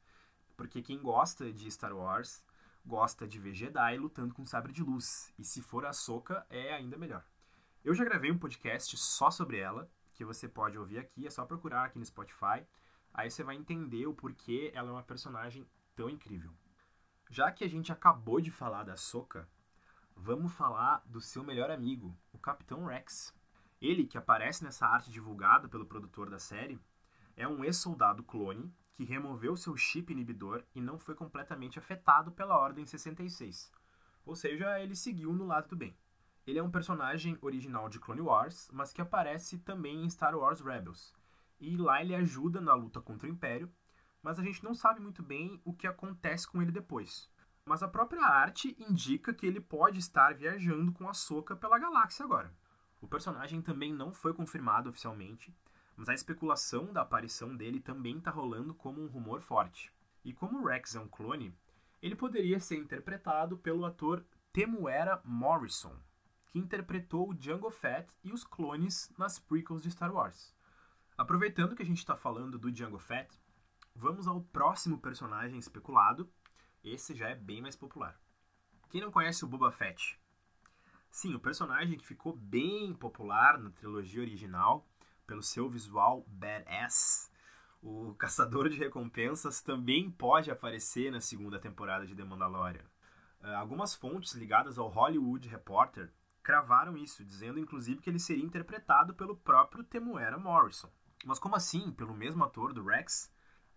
Porque 0.57 0.83
quem 0.83 1.01
gosta 1.01 1.51
de 1.53 1.71
Star 1.71 1.97
Wars 1.97 2.45
gosta 2.85 3.27
de 3.27 3.39
ver 3.39 3.55
Jedi 3.55 3.97
lutando 3.97 4.35
com 4.35 4.45
sabre 4.45 4.73
de 4.73 4.83
luz. 4.83 5.33
E 5.39 5.45
se 5.45 5.63
for 5.63 5.87
a 5.87 5.93
Soka, 5.93 6.45
é 6.51 6.75
ainda 6.75 6.99
melhor. 6.99 7.25
Eu 7.85 7.95
já 7.95 8.05
gravei 8.05 8.31
um 8.31 8.39
podcast 8.39 8.97
só 8.97 9.31
sobre 9.31 9.59
ela, 9.59 9.89
que 10.13 10.25
você 10.25 10.49
pode 10.49 10.77
ouvir 10.77 10.99
aqui, 10.99 11.27
é 11.27 11.31
só 11.31 11.47
procurar 11.47 11.85
aqui 11.85 11.99
no 11.99 12.05
Spotify. 12.05 12.67
Aí 13.15 13.31
você 13.31 13.45
vai 13.45 13.57
entender 13.57 14.07
o 14.07 14.15
porquê 14.15 14.71
ela 14.75 14.89
é 14.89 14.93
uma 14.93 15.03
personagem 15.03 15.67
tão 15.95 16.11
incrível. 16.11 16.53
Já 17.33 17.53
que 17.53 17.63
a 17.63 17.69
gente 17.69 17.93
acabou 17.93 18.41
de 18.41 18.51
falar 18.51 18.83
da 18.83 18.97
Soka, 18.97 19.49
vamos 20.17 20.53
falar 20.53 21.01
do 21.07 21.21
seu 21.21 21.45
melhor 21.45 21.71
amigo, 21.71 22.13
o 22.33 22.39
Capitão 22.39 22.87
Rex. 22.87 23.33
Ele, 23.81 24.05
que 24.05 24.19
aparece 24.19 24.65
nessa 24.65 24.85
arte 24.85 25.13
divulgada 25.13 25.69
pelo 25.69 25.87
produtor 25.87 26.29
da 26.29 26.41
série, 26.41 26.81
é 27.37 27.47
um 27.47 27.65
ex-soldado 27.65 28.25
clone 28.25 28.75
que 28.95 29.05
removeu 29.05 29.57
seu 29.57 29.77
chip 29.77 30.13
inibidor 30.13 30.65
e 30.75 30.81
não 30.81 30.99
foi 30.99 31.15
completamente 31.15 31.79
afetado 31.79 32.33
pela 32.33 32.59
Ordem 32.59 32.85
66. 32.85 33.71
Ou 34.27 34.35
seja, 34.35 34.81
ele 34.81 34.97
seguiu 34.97 35.33
no 35.33 35.47
lado 35.47 35.69
do 35.69 35.77
bem. 35.77 35.97
Ele 36.45 36.59
é 36.59 36.63
um 36.63 36.71
personagem 36.71 37.39
original 37.41 37.89
de 37.89 38.01
Clone 38.01 38.23
Wars, 38.23 38.69
mas 38.73 38.93
que 38.93 39.01
aparece 39.01 39.57
também 39.59 40.05
em 40.05 40.11
Star 40.11 40.37
Wars 40.37 40.61
Rebels. 40.61 41.15
E 41.61 41.77
lá 41.77 42.03
ele 42.03 42.13
ajuda 42.13 42.61
na 42.61 42.75
luta 42.75 43.01
contra 43.01 43.29
o 43.29 43.31
Império, 43.31 43.73
mas 44.23 44.39
a 44.39 44.43
gente 44.43 44.63
não 44.63 44.75
sabe 44.75 45.01
muito 45.01 45.23
bem 45.23 45.61
o 45.65 45.73
que 45.73 45.87
acontece 45.87 46.47
com 46.47 46.61
ele 46.61 46.73
depois. 46.73 47.31
Mas 47.65 47.83
a 47.83 47.89
própria 47.89 48.25
arte 48.25 48.77
indica 48.79 49.33
que 49.33 49.47
ele 49.47 49.61
pode 49.61 49.99
estar 49.99 50.35
viajando 50.35 50.93
com 50.93 51.09
a 51.09 51.15
Soca 51.15 51.55
pela 51.57 51.79
galáxia 51.79 52.25
agora. 52.25 52.55
O 53.01 53.09
personagem 53.09 53.63
também 53.63 53.93
não 53.93 54.13
foi 54.13 54.35
confirmado 54.35 54.91
oficialmente, 54.91 55.55
mas 55.97 56.09
a 56.09 56.15
especulação 56.15 56.93
da 56.93 57.03
aparição 57.03 57.57
dele 57.57 57.81
também 57.81 58.19
está 58.19 58.31
rolando 58.31 58.75
como 58.75 59.03
um 59.03 59.07
rumor 59.07 59.41
forte. 59.41 59.93
E 60.25 60.33
como 60.33 60.67
Rex 60.67 60.95
é 60.95 61.01
um 61.01 61.09
clone, 61.09 61.55
ele 62.03 62.15
poderia 62.15 62.61
ser 62.61 62.77
interpretado 62.77 63.57
pelo 63.57 63.85
ator 63.85 64.25
Temuera 64.53 65.21
Morrison, 65.25 65.95
que 66.47 66.59
interpretou 66.59 67.31
o 67.31 67.37
Jango 67.39 67.71
Fett 67.71 68.13
e 68.25 68.33
os 68.33 68.45
clones 68.45 69.13
nas 69.17 69.39
prequels 69.39 69.83
de 69.83 69.91
Star 69.91 70.13
Wars. 70.13 70.55
Aproveitando 71.17 71.77
que 71.77 71.83
a 71.83 71.87
gente 71.87 71.99
está 71.99 72.17
falando 72.17 72.59
do 72.59 72.75
Jango 72.75 72.99
Fett, 72.99 73.39
vamos 74.01 74.27
ao 74.27 74.41
próximo 74.41 74.99
personagem 74.99 75.59
especulado. 75.59 76.27
Esse 76.83 77.15
já 77.15 77.29
é 77.29 77.35
bem 77.35 77.61
mais 77.61 77.77
popular. 77.77 78.19
Quem 78.89 79.03
não 79.03 79.11
conhece 79.11 79.45
o 79.45 79.49
Boba 79.49 79.71
Fett? 79.71 80.19
Sim, 81.11 81.35
o 81.35 81.39
personagem 81.39 81.99
que 81.99 82.07
ficou 82.07 82.35
bem 82.35 82.95
popular 82.95 83.59
na 83.59 83.71
trilogia 83.71 84.23
original 84.23 84.89
pelo 85.27 85.43
seu 85.43 85.69
visual 85.69 86.25
badass, 86.27 87.31
o 87.83 88.15
caçador 88.19 88.71
de 88.71 88.79
recompensas 88.79 89.61
também 89.61 90.11
pode 90.11 90.51
aparecer 90.51 91.13
na 91.13 91.21
segunda 91.21 91.59
temporada 91.59 92.07
de 92.07 92.15
The 92.15 92.25
Mandalorian. 92.25 92.85
Uh, 93.43 93.49
algumas 93.57 93.95
fontes 93.95 94.33
ligadas 94.33 94.79
ao 94.79 94.89
Hollywood 94.89 95.47
Reporter 95.47 96.11
cravaram 96.43 96.97
isso, 96.97 97.23
dizendo 97.23 97.59
inclusive 97.59 98.01
que 98.01 98.09
ele 98.09 98.19
seria 98.19 98.45
interpretado 98.45 99.13
pelo 99.15 99.37
próprio 99.37 99.85
Temuera 99.85 100.39
Morrison. 100.39 100.91
Mas 101.27 101.39
como 101.39 101.55
assim? 101.55 101.93
Pelo 101.93 102.15
mesmo 102.15 102.43
ator 102.43 102.73
do 102.73 102.83
Rex? 102.83 103.31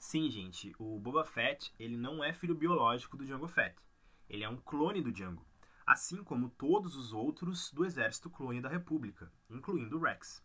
Sim, 0.05 0.29
gente, 0.29 0.75
o 0.77 0.99
Boba 0.99 1.23
Fett 1.23 1.73
ele 1.79 1.95
não 1.95 2.21
é 2.21 2.33
filho 2.33 2.53
biológico 2.53 3.15
do 3.15 3.25
Jango 3.25 3.47
Fett. 3.47 3.73
Ele 4.29 4.43
é 4.43 4.49
um 4.49 4.57
clone 4.57 5.01
do 5.01 5.13
Django, 5.13 5.47
assim 5.87 6.21
como 6.21 6.49
todos 6.49 6.97
os 6.97 7.13
outros 7.13 7.71
do 7.71 7.85
exército 7.85 8.29
clone 8.29 8.61
da 8.61 8.67
República, 8.67 9.31
incluindo 9.49 9.97
o 9.97 10.01
Rex. 10.01 10.43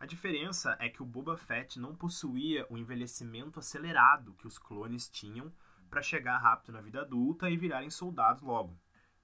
A 0.00 0.04
diferença 0.04 0.76
é 0.80 0.88
que 0.88 1.00
o 1.00 1.06
Boba 1.06 1.38
Fett 1.38 1.78
não 1.78 1.94
possuía 1.94 2.66
o 2.68 2.76
envelhecimento 2.76 3.60
acelerado 3.60 4.34
que 4.34 4.48
os 4.48 4.58
clones 4.58 5.08
tinham 5.08 5.50
para 5.88 6.02
chegar 6.02 6.36
rápido 6.38 6.72
na 6.72 6.80
vida 6.80 7.02
adulta 7.02 7.48
e 7.48 7.56
virarem 7.56 7.88
soldados 7.88 8.42
logo. 8.42 8.76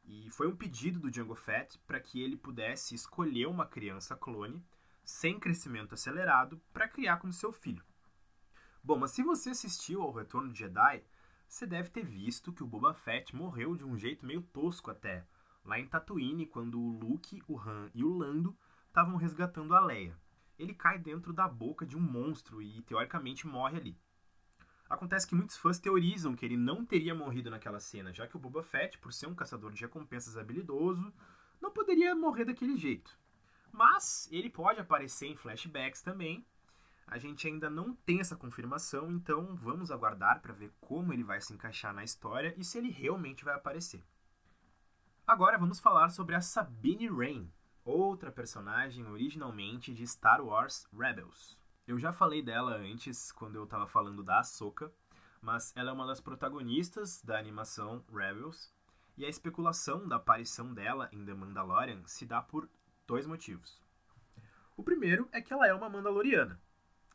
E 0.04 0.30
foi 0.30 0.46
um 0.46 0.56
pedido 0.56 1.00
do 1.00 1.12
Jango 1.12 1.34
Fett 1.34 1.76
para 1.80 1.98
que 1.98 2.22
ele 2.22 2.36
pudesse 2.36 2.94
escolher 2.94 3.48
uma 3.48 3.66
criança 3.66 4.14
clone 4.14 4.64
sem 5.04 5.38
crescimento 5.38 5.94
acelerado 5.94 6.62
para 6.72 6.88
criar 6.88 7.16
como 7.16 7.32
seu 7.32 7.52
filho. 7.52 7.84
Bom, 8.88 8.96
mas 8.96 9.10
se 9.10 9.22
você 9.22 9.50
assistiu 9.50 10.00
ao 10.00 10.12
Retorno 10.12 10.50
de 10.50 10.60
Jedi, 10.60 11.04
você 11.46 11.66
deve 11.66 11.90
ter 11.90 12.06
visto 12.06 12.54
que 12.54 12.62
o 12.62 12.66
Boba 12.66 12.94
Fett 12.94 13.36
morreu 13.36 13.76
de 13.76 13.84
um 13.84 13.98
jeito 13.98 14.24
meio 14.24 14.40
tosco 14.40 14.90
até, 14.90 15.26
lá 15.62 15.78
em 15.78 15.86
Tatooine, 15.86 16.46
quando 16.46 16.80
o 16.80 16.98
Luke, 16.98 17.42
o 17.46 17.60
Han 17.60 17.90
e 17.94 18.02
o 18.02 18.08
Lando 18.08 18.56
estavam 18.88 19.16
resgatando 19.16 19.74
a 19.74 19.80
Leia 19.80 20.18
ele 20.58 20.72
cai 20.72 20.98
dentro 20.98 21.34
da 21.34 21.46
boca 21.46 21.84
de 21.84 21.98
um 21.98 22.00
monstro 22.00 22.62
e 22.62 22.80
teoricamente 22.80 23.46
morre 23.46 23.76
ali. 23.76 24.00
Acontece 24.88 25.26
que 25.26 25.34
muitos 25.34 25.58
fãs 25.58 25.78
teorizam 25.78 26.34
que 26.34 26.46
ele 26.46 26.56
não 26.56 26.82
teria 26.82 27.14
morrido 27.14 27.50
naquela 27.50 27.78
cena, 27.78 28.10
já 28.10 28.26
que 28.26 28.36
o 28.38 28.40
Boba 28.40 28.62
Fett, 28.62 28.96
por 28.98 29.12
ser 29.12 29.26
um 29.26 29.34
caçador 29.34 29.70
de 29.70 29.82
recompensas 29.82 30.38
habilidoso, 30.38 31.12
não 31.60 31.70
poderia 31.70 32.14
morrer 32.14 32.46
daquele 32.46 32.74
jeito. 32.76 33.16
Mas 33.70 34.28
ele 34.32 34.48
pode 34.48 34.80
aparecer 34.80 35.26
em 35.26 35.36
flashbacks 35.36 36.00
também. 36.00 36.44
A 37.10 37.16
gente 37.16 37.48
ainda 37.48 37.70
não 37.70 37.94
tem 37.94 38.20
essa 38.20 38.36
confirmação, 38.36 39.10
então 39.10 39.56
vamos 39.56 39.90
aguardar 39.90 40.42
para 40.42 40.52
ver 40.52 40.70
como 40.78 41.10
ele 41.10 41.24
vai 41.24 41.40
se 41.40 41.54
encaixar 41.54 41.94
na 41.94 42.04
história 42.04 42.54
e 42.58 42.62
se 42.62 42.76
ele 42.76 42.90
realmente 42.90 43.46
vai 43.46 43.54
aparecer. 43.54 44.04
Agora 45.26 45.56
vamos 45.56 45.80
falar 45.80 46.10
sobre 46.10 46.34
a 46.34 46.42
Sabine 46.42 47.08
Wren, 47.08 47.50
outra 47.82 48.30
personagem 48.30 49.06
originalmente 49.06 49.94
de 49.94 50.06
Star 50.06 50.44
Wars 50.44 50.86
Rebels. 50.92 51.58
Eu 51.86 51.98
já 51.98 52.12
falei 52.12 52.42
dela 52.42 52.76
antes, 52.76 53.32
quando 53.32 53.56
eu 53.56 53.64
estava 53.64 53.86
falando 53.86 54.22
da 54.22 54.40
Ahsoka, 54.40 54.92
mas 55.40 55.72
ela 55.74 55.88
é 55.88 55.92
uma 55.94 56.06
das 56.06 56.20
protagonistas 56.20 57.22
da 57.22 57.38
animação 57.38 58.04
Rebels, 58.12 58.70
e 59.16 59.24
a 59.24 59.30
especulação 59.30 60.06
da 60.06 60.16
aparição 60.16 60.74
dela 60.74 61.08
em 61.10 61.24
The 61.24 61.32
Mandalorian 61.32 62.02
se 62.04 62.26
dá 62.26 62.42
por 62.42 62.68
dois 63.06 63.26
motivos. 63.26 63.82
O 64.76 64.82
primeiro 64.82 65.26
é 65.32 65.40
que 65.40 65.54
ela 65.54 65.66
é 65.66 65.72
uma 65.72 65.88
Mandaloriana, 65.88 66.60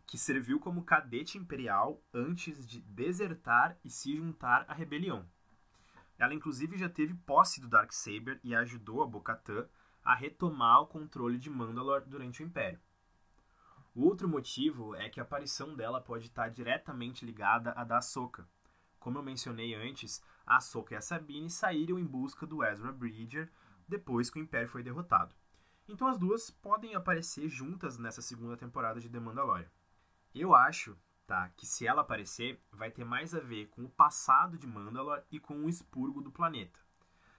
que 0.05 0.17
serviu 0.17 0.59
como 0.59 0.83
cadete 0.83 1.37
imperial 1.37 2.01
antes 2.13 2.67
de 2.67 2.81
desertar 2.81 3.77
e 3.83 3.89
se 3.89 4.15
juntar 4.15 4.65
à 4.67 4.73
rebelião. 4.73 5.25
Ela 6.17 6.33
inclusive 6.33 6.77
já 6.77 6.87
teve 6.87 7.13
posse 7.13 7.59
do 7.59 7.67
Darksaber 7.67 8.39
e 8.43 8.55
ajudou 8.55 9.01
a 9.01 9.07
Bo-Katan 9.07 9.67
a 10.03 10.13
retomar 10.13 10.81
o 10.81 10.87
controle 10.87 11.37
de 11.37 11.49
Mandalor 11.49 12.03
durante 12.05 12.43
o 12.43 12.45
Império. 12.45 12.79
O 13.95 14.05
outro 14.05 14.27
motivo 14.27 14.95
é 14.95 15.09
que 15.09 15.19
a 15.19 15.23
aparição 15.23 15.75
dela 15.75 16.01
pode 16.01 16.25
estar 16.25 16.49
diretamente 16.49 17.25
ligada 17.25 17.71
à 17.71 17.83
da 17.83 17.97
Ahsoka. 17.97 18.47
Como 18.99 19.17
eu 19.17 19.23
mencionei 19.23 19.75
antes, 19.75 20.23
a 20.45 20.57
Ahsoka 20.57 20.93
e 20.93 20.97
a 20.97 21.01
Sabine 21.01 21.49
saíram 21.49 21.99
em 21.99 22.05
busca 22.05 22.45
do 22.45 22.63
Ezra 22.63 22.91
Bridger 22.91 23.51
depois 23.87 24.29
que 24.29 24.39
o 24.39 24.41
Império 24.41 24.67
foi 24.67 24.81
derrotado. 24.81 25.35
Então 25.87 26.07
as 26.07 26.17
duas 26.17 26.49
podem 26.49 26.95
aparecer 26.95 27.49
juntas 27.49 27.97
nessa 27.97 28.21
segunda 28.21 28.57
temporada 28.57 28.99
de 28.99 29.09
The 29.09 29.19
Mandalorian. 29.19 29.69
Eu 30.33 30.55
acho, 30.55 30.97
tá, 31.27 31.49
que 31.49 31.65
se 31.65 31.85
ela 31.85 32.01
aparecer, 32.01 32.59
vai 32.71 32.89
ter 32.89 33.05
mais 33.05 33.35
a 33.35 33.39
ver 33.39 33.67
com 33.67 33.83
o 33.83 33.89
passado 33.89 34.57
de 34.57 34.65
Mandalor 34.65 35.21
e 35.31 35.39
com 35.39 35.63
o 35.63 35.69
expurgo 35.69 36.21
do 36.21 36.31
planeta. 36.31 36.79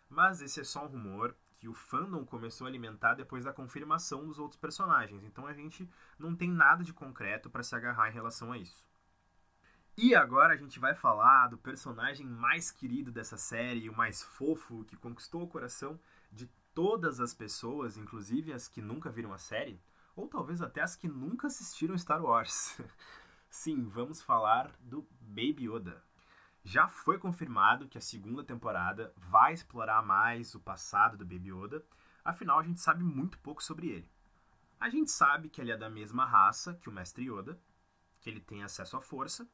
Mas 0.09 0.41
esse 0.41 0.61
é 0.61 0.65
só 0.65 0.85
um 0.85 0.89
rumor 0.89 1.35
que 1.59 1.69
o 1.69 1.75
fandom 1.75 2.25
começou 2.25 2.67
a 2.67 2.71
alimentar 2.71 3.15
depois 3.15 3.45
da 3.45 3.53
confirmação 3.53 4.27
dos 4.27 4.39
outros 4.39 4.61
personagens. 4.61 5.25
Então 5.25 5.47
a 5.47 5.55
gente 5.55 5.89
não 6.19 6.37
tem 6.37 6.51
nada 6.51 6.85
de 6.85 6.93
concreto 6.93 7.51
para 7.51 7.63
se 7.63 7.75
agarrar 7.75 8.11
em 8.11 8.13
relação 8.13 8.53
a 8.53 8.59
isso. 8.59 8.87
E 9.97 10.15
agora 10.15 10.55
a 10.55 10.57
gente 10.57 10.79
vai 10.79 10.95
falar 10.95 11.49
do 11.49 11.57
personagem 11.57 12.27
mais 12.27 12.71
querido 12.71 13.11
dessa 13.11 13.37
série, 13.37 13.89
o 13.89 13.97
mais 13.97 14.23
fofo, 14.23 14.85
que 14.85 14.97
conquistou 14.97 15.43
o 15.43 15.49
coração 15.49 15.99
de 16.33 16.51
todas 16.75 17.21
as 17.21 17.33
pessoas, 17.33 17.97
inclusive 17.97 18.53
as 18.53 18.67
que 18.67 18.83
nunca 18.83 19.09
viram 19.09 19.33
a 19.33 19.39
série, 19.39 19.81
ou 20.16 20.28
talvez 20.28 20.62
até 20.62 20.80
as 20.80 20.97
que 20.97 21.09
nunca 21.09 21.47
assistiram 21.47 21.97
Star 21.99 22.23
Wars. 22.23 22.80
Sim, 23.50 23.88
vamos 23.88 24.21
falar 24.21 24.73
do 24.80 25.06
Baby 25.21 25.68
Yoda. 25.68 26.02
Já 26.64 26.88
foi 26.88 27.18
confirmado 27.18 27.88
que 27.88 27.99
a 27.99 28.00
segunda 28.00 28.42
temporada 28.42 29.12
vai 29.16 29.52
explorar 29.52 30.02
mais 30.02 30.54
o 30.54 30.61
passado 30.61 31.16
do 31.16 31.26
Baby 31.26 31.52
Yoda, 31.52 31.85
afinal 32.25 32.59
a 32.59 32.62
gente 32.62 32.80
sabe 32.80 33.04
muito 33.04 33.38
pouco 33.38 33.62
sobre 33.62 33.88
ele. 33.88 34.11
A 34.80 34.88
gente 34.88 35.11
sabe 35.11 35.49
que 35.49 35.61
ele 35.61 35.73
é 35.73 35.76
da 35.76 35.90
mesma 35.90 36.25
raça 36.25 36.75
que 36.75 36.88
o 36.88 36.92
Mestre 36.92 37.30
Yoda, 37.30 37.59
que 38.21 38.30
ele 38.30 38.40
tem 38.40 38.62
acesso 38.62 38.97
à 38.97 39.00
força 39.00 39.49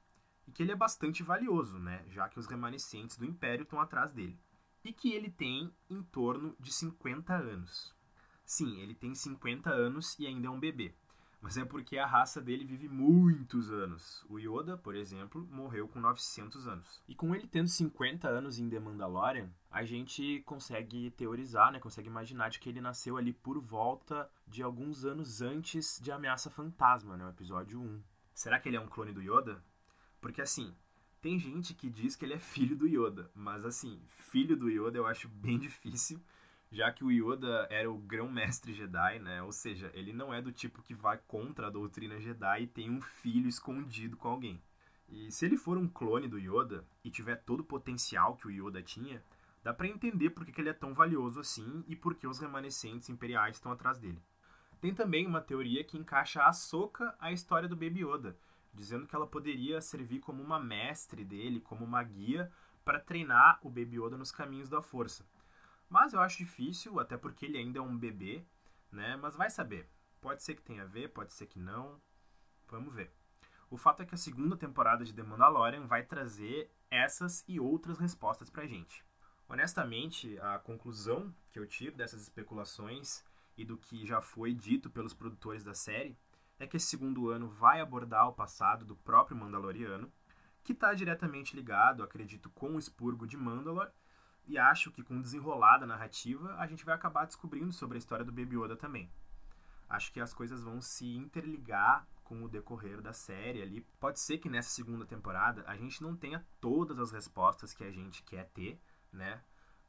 e 0.47 0.52
que 0.52 0.62
ele 0.62 0.73
é 0.73 0.76
bastante 0.76 1.23
valioso, 1.23 1.79
né, 1.79 2.05
já 2.09 2.29
que 2.29 2.38
os 2.38 2.47
remanescentes 2.47 3.17
do 3.17 3.25
Império 3.25 3.64
estão 3.64 3.81
atrás 3.81 4.12
dele. 4.12 4.38
E 4.83 4.93
que 4.93 5.12
ele 5.12 5.31
tem 5.31 5.75
em 5.88 6.02
torno 6.02 6.57
de 6.59 6.73
50 6.73 7.35
anos. 7.35 7.95
Sim, 8.50 8.80
ele 8.80 8.95
tem 8.95 9.14
50 9.14 9.71
anos 9.71 10.19
e 10.19 10.26
ainda 10.26 10.49
é 10.49 10.50
um 10.50 10.59
bebê 10.59 10.92
mas 11.42 11.57
é 11.57 11.64
porque 11.64 11.97
a 11.97 12.07
raça 12.07 12.40
dele 12.40 12.64
vive 12.64 12.88
muitos 12.88 13.71
anos. 13.71 14.25
O 14.28 14.38
Yoda, 14.38 14.76
por 14.76 14.95
exemplo, 14.95 15.49
morreu 15.50 15.88
com 15.88 15.99
900 15.99 16.69
anos. 16.69 17.02
E 17.09 17.14
com 17.14 17.35
ele 17.35 17.47
tendo 17.47 17.69
50 17.69 18.28
anos 18.28 18.59
em 18.59 18.69
The 18.69 18.78
Mandalorian, 18.78 19.49
a 19.71 19.83
gente 19.83 20.42
consegue 20.45 21.11
teorizar, 21.12 21.73
né, 21.73 21.80
consegue 21.80 22.09
imaginar 22.09 22.50
de 22.50 22.61
que 22.61 22.69
ele 22.69 22.80
nasceu 22.80 23.16
ali 23.16 23.33
por 23.33 23.59
volta 23.59 24.30
de 24.47 24.62
alguns 24.62 25.04
anos 25.04 25.40
antes 25.40 25.99
de 25.99 26.12
Ameaça 26.12 26.50
Fantasma, 26.50 27.16
né, 27.16 27.25
o 27.25 27.30
episódio 27.30 27.80
1. 27.80 28.02
Será 28.35 28.61
que 28.61 28.69
ele 28.69 28.76
é 28.76 28.80
um 28.80 28.88
clone 28.88 29.12
do 29.12 29.23
Yoda? 29.23 29.64
Porque 30.21 30.42
assim, 30.42 30.75
tem 31.23 31.38
gente 31.38 31.73
que 31.73 31.88
diz 31.88 32.16
que 32.16 32.26
ele 32.26 32.35
é 32.35 32.38
filho 32.38 32.76
do 32.76 32.87
Yoda, 32.87 33.30
mas 33.35 33.64
assim, 33.64 33.99
filho 34.09 34.57
do 34.59 34.69
Yoda 34.69 34.99
eu 34.99 35.07
acho 35.07 35.26
bem 35.26 35.57
difícil 35.59 36.21
já 36.71 36.93
que 36.93 37.03
o 37.03 37.11
Yoda 37.11 37.67
era 37.69 37.91
o 37.91 37.99
grão-mestre 37.99 38.73
Jedi, 38.73 39.19
né? 39.19 39.43
Ou 39.43 39.50
seja, 39.50 39.91
ele 39.93 40.12
não 40.12 40.33
é 40.33 40.41
do 40.41 40.53
tipo 40.53 40.83
que 40.83 40.95
vai 40.95 41.19
contra 41.27 41.67
a 41.67 41.71
doutrina 41.71 42.21
Jedi 42.21 42.62
e 42.62 42.67
tem 42.69 42.89
um 42.89 43.00
filho 43.00 43.49
escondido 43.49 44.17
com 44.17 44.29
alguém. 44.29 44.62
E 45.09 45.33
se 45.33 45.45
ele 45.45 45.57
for 45.57 45.77
um 45.77 45.89
clone 45.89 46.29
do 46.29 46.39
Yoda 46.39 46.87
e 47.03 47.11
tiver 47.11 47.37
todo 47.37 47.61
o 47.61 47.65
potencial 47.65 48.37
que 48.37 48.47
o 48.47 48.50
Yoda 48.50 48.81
tinha, 48.81 49.21
dá 49.65 49.75
para 49.75 49.89
entender 49.89 50.31
por 50.31 50.47
que 50.47 50.61
ele 50.61 50.69
é 50.69 50.73
tão 50.73 50.95
valioso 50.95 51.41
assim 51.41 51.85
e 51.89 51.97
por 51.97 52.15
que 52.15 52.29
os 52.29 52.39
remanescentes 52.39 53.09
imperiais 53.09 53.57
estão 53.57 53.73
atrás 53.73 53.99
dele. 53.99 54.23
Tem 54.81 54.95
também 54.95 55.27
uma 55.27 55.41
teoria 55.41 55.83
que 55.83 55.99
encaixa 55.99 56.45
a 56.45 56.53
Soka 56.53 57.15
à 57.19 57.33
história 57.33 57.69
do 57.69 57.77
Baby 57.77 58.05
Yoda, 58.05 58.39
dizendo 58.73 59.07
que 59.07 59.15
ela 59.15 59.27
poderia 59.27 59.81
servir 59.81 60.21
como 60.21 60.41
uma 60.41 60.61
mestre 60.61 61.25
dele, 61.25 61.61
como 61.61 61.85
uma 61.85 62.03
guia 62.05 62.50
para 62.85 63.00
treinar 63.00 63.59
o 63.62 63.69
Baby 63.69 63.97
Yoda 64.00 64.17
nos 64.17 64.31
caminhos 64.31 64.69
da 64.69 64.81
força. 64.81 65.27
Mas 65.91 66.13
eu 66.13 66.21
acho 66.21 66.39
difícil, 66.39 67.01
até 67.01 67.17
porque 67.17 67.47
ele 67.47 67.59
ainda 67.59 67.81
é 67.81 67.83
um 67.83 67.99
bebê, 67.99 68.47
né? 68.93 69.17
Mas 69.17 69.35
vai 69.35 69.51
saber. 69.51 69.91
Pode 70.21 70.41
ser 70.41 70.55
que 70.55 70.63
tenha 70.63 70.85
a 70.85 70.87
ver, 70.87 71.09
pode 71.09 71.33
ser 71.33 71.47
que 71.47 71.59
não. 71.59 72.01
Vamos 72.69 72.95
ver. 72.95 73.13
O 73.69 73.77
fato 73.77 74.01
é 74.01 74.07
que 74.07 74.15
a 74.15 74.19
segunda 74.19 74.57
temporada 74.57 75.05
de 75.05 75.13
The 75.13 75.25
Mandalorian 75.25 75.87
vai 75.87 76.05
trazer 76.05 76.71
essas 76.89 77.45
e 77.49 77.59
outras 77.59 77.99
respostas 77.99 78.49
pra 78.49 78.67
gente. 78.67 79.05
Honestamente, 79.49 80.39
a 80.39 80.61
conclusão 80.61 81.35
que 81.51 81.59
eu 81.59 81.67
tiro 81.67 81.97
dessas 81.97 82.23
especulações 82.23 83.25
e 83.57 83.65
do 83.65 83.77
que 83.77 84.07
já 84.07 84.21
foi 84.21 84.55
dito 84.55 84.89
pelos 84.89 85.13
produtores 85.13 85.65
da 85.65 85.75
série 85.75 86.17
é 86.57 86.69
que 86.69 86.77
esse 86.77 86.87
segundo 86.87 87.31
ano 87.31 87.49
vai 87.49 87.81
abordar 87.81 88.29
o 88.29 88.33
passado 88.33 88.85
do 88.85 88.95
próprio 88.95 89.37
Mandaloriano, 89.37 90.13
que 90.63 90.73
está 90.73 90.95
diretamente 90.95 91.57
ligado, 91.57 92.05
acredito, 92.05 92.49
com 92.50 92.76
o 92.76 92.79
expurgo 92.79 93.26
de 93.26 93.37
Mandalor 93.37 93.91
e 94.50 94.58
acho 94.58 94.91
que 94.91 95.04
com 95.04 95.17
o 95.17 95.23
desenrolar 95.23 95.78
da 95.78 95.86
narrativa, 95.86 96.56
a 96.56 96.67
gente 96.67 96.84
vai 96.84 96.93
acabar 96.93 97.25
descobrindo 97.25 97.73
sobre 97.73 97.97
a 97.97 98.00
história 98.00 98.25
do 98.25 98.32
Baby 98.32 98.56
Yoda 98.56 98.76
também. 98.76 99.08
Acho 99.89 100.13
que 100.13 100.19
as 100.19 100.34
coisas 100.34 100.65
vão 100.65 100.80
se 100.80 101.17
interligar 101.17 102.04
com 102.25 102.43
o 102.43 102.49
decorrer 102.49 103.00
da 103.00 103.13
série 103.13 103.63
ali. 103.63 103.86
Pode 104.00 104.19
ser 104.19 104.39
que 104.39 104.49
nessa 104.49 104.71
segunda 104.71 105.06
temporada 105.06 105.63
a 105.69 105.76
gente 105.76 106.02
não 106.02 106.17
tenha 106.17 106.45
todas 106.60 106.99
as 106.99 107.13
respostas 107.13 107.73
que 107.73 107.84
a 107.84 107.93
gente 107.93 108.25
quer 108.25 108.49
ter, 108.49 108.80
né? 109.13 109.41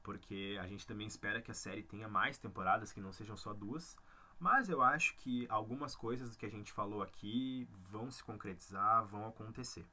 Porque 0.03 0.59
a 0.61 0.67
gente 0.67 0.85
também 0.85 1.07
espera 1.07 1.41
que 1.41 1.49
a 1.49 1.55
série 1.55 1.81
tenha 1.81 2.07
mais 2.07 2.37
temporadas, 2.37 2.93
que 2.93 3.01
não 3.01 3.11
sejam 3.11 3.35
só 3.35 3.53
duas. 3.53 3.97
Mas 4.39 4.69
eu 4.69 4.83
acho 4.83 5.15
que 5.17 5.47
algumas 5.49 5.95
coisas 5.95 6.35
que 6.35 6.45
a 6.45 6.49
gente 6.49 6.71
falou 6.71 7.01
aqui 7.01 7.67
vão 7.89 8.11
se 8.11 8.23
concretizar, 8.23 9.05
vão 9.07 9.27
acontecer. 9.27 9.87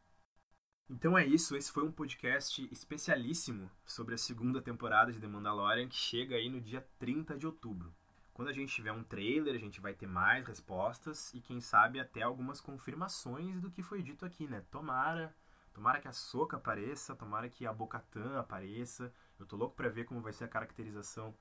Então 0.90 1.18
é 1.18 1.26
isso, 1.26 1.54
esse 1.54 1.70
foi 1.70 1.84
um 1.84 1.92
podcast 1.92 2.66
especialíssimo 2.72 3.70
sobre 3.84 4.14
a 4.14 4.18
segunda 4.18 4.62
temporada 4.62 5.12
de 5.12 5.20
The 5.20 5.28
Mandalorian 5.28 5.86
que 5.86 5.94
chega 5.94 6.36
aí 6.36 6.48
no 6.48 6.62
dia 6.62 6.80
30 6.98 7.36
de 7.36 7.46
outubro. 7.46 7.94
Quando 8.32 8.48
a 8.48 8.54
gente 8.54 8.74
tiver 8.74 8.92
um 8.92 9.04
trailer, 9.04 9.54
a 9.54 9.58
gente 9.58 9.82
vai 9.82 9.92
ter 9.92 10.06
mais 10.06 10.46
respostas 10.46 11.34
e 11.34 11.42
quem 11.42 11.60
sabe 11.60 12.00
até 12.00 12.22
algumas 12.22 12.58
confirmações 12.58 13.60
do 13.60 13.70
que 13.70 13.82
foi 13.82 14.02
dito 14.02 14.24
aqui, 14.24 14.46
né? 14.46 14.64
Tomara, 14.70 15.36
tomara 15.74 16.00
que 16.00 16.08
a 16.08 16.12
Soca 16.12 16.56
apareça, 16.56 17.14
tomara 17.14 17.50
que 17.50 17.66
a 17.66 17.72
Bocatan 17.72 18.38
apareça. 18.38 19.12
Eu 19.38 19.44
tô 19.44 19.56
louco 19.56 19.76
para 19.76 19.90
ver 19.90 20.06
como 20.06 20.22
vai 20.22 20.32
ser 20.32 20.44
a 20.44 20.48
caracterização 20.48 21.34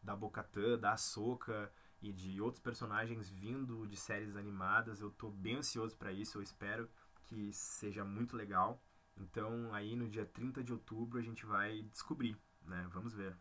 da 0.00 0.14
Bocatan, 0.14 0.78
da 0.78 0.96
Soca 0.96 1.68
e 2.00 2.12
de 2.12 2.40
outros 2.40 2.62
personagens 2.62 3.28
vindo 3.28 3.88
de 3.88 3.96
séries 3.96 4.36
animadas. 4.36 5.00
Eu 5.00 5.10
tô 5.10 5.30
bem 5.30 5.56
ansioso 5.56 5.96
para 5.96 6.12
isso, 6.12 6.38
eu 6.38 6.42
espero 6.42 6.88
que 7.24 7.52
seja 7.52 8.04
muito 8.04 8.36
legal. 8.36 8.82
Então, 9.16 9.72
aí 9.72 9.94
no 9.94 10.08
dia 10.08 10.26
30 10.26 10.62
de 10.62 10.72
outubro 10.72 11.18
a 11.18 11.22
gente 11.22 11.46
vai 11.46 11.82
descobrir, 11.82 12.36
né? 12.62 12.86
Vamos 12.92 13.14
ver. 13.14 13.36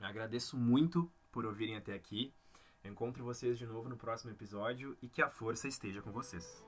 Agradeço 0.00 0.56
muito 0.56 1.10
por 1.30 1.44
ouvirem 1.44 1.76
até 1.76 1.94
aqui. 1.94 2.34
encontro 2.84 3.24
vocês 3.24 3.58
de 3.58 3.66
novo 3.66 3.88
no 3.88 3.96
próximo 3.96 4.30
episódio 4.30 4.96
e 5.02 5.08
que 5.08 5.22
a 5.22 5.30
força 5.30 5.68
esteja 5.68 6.02
com 6.02 6.12
vocês. 6.12 6.64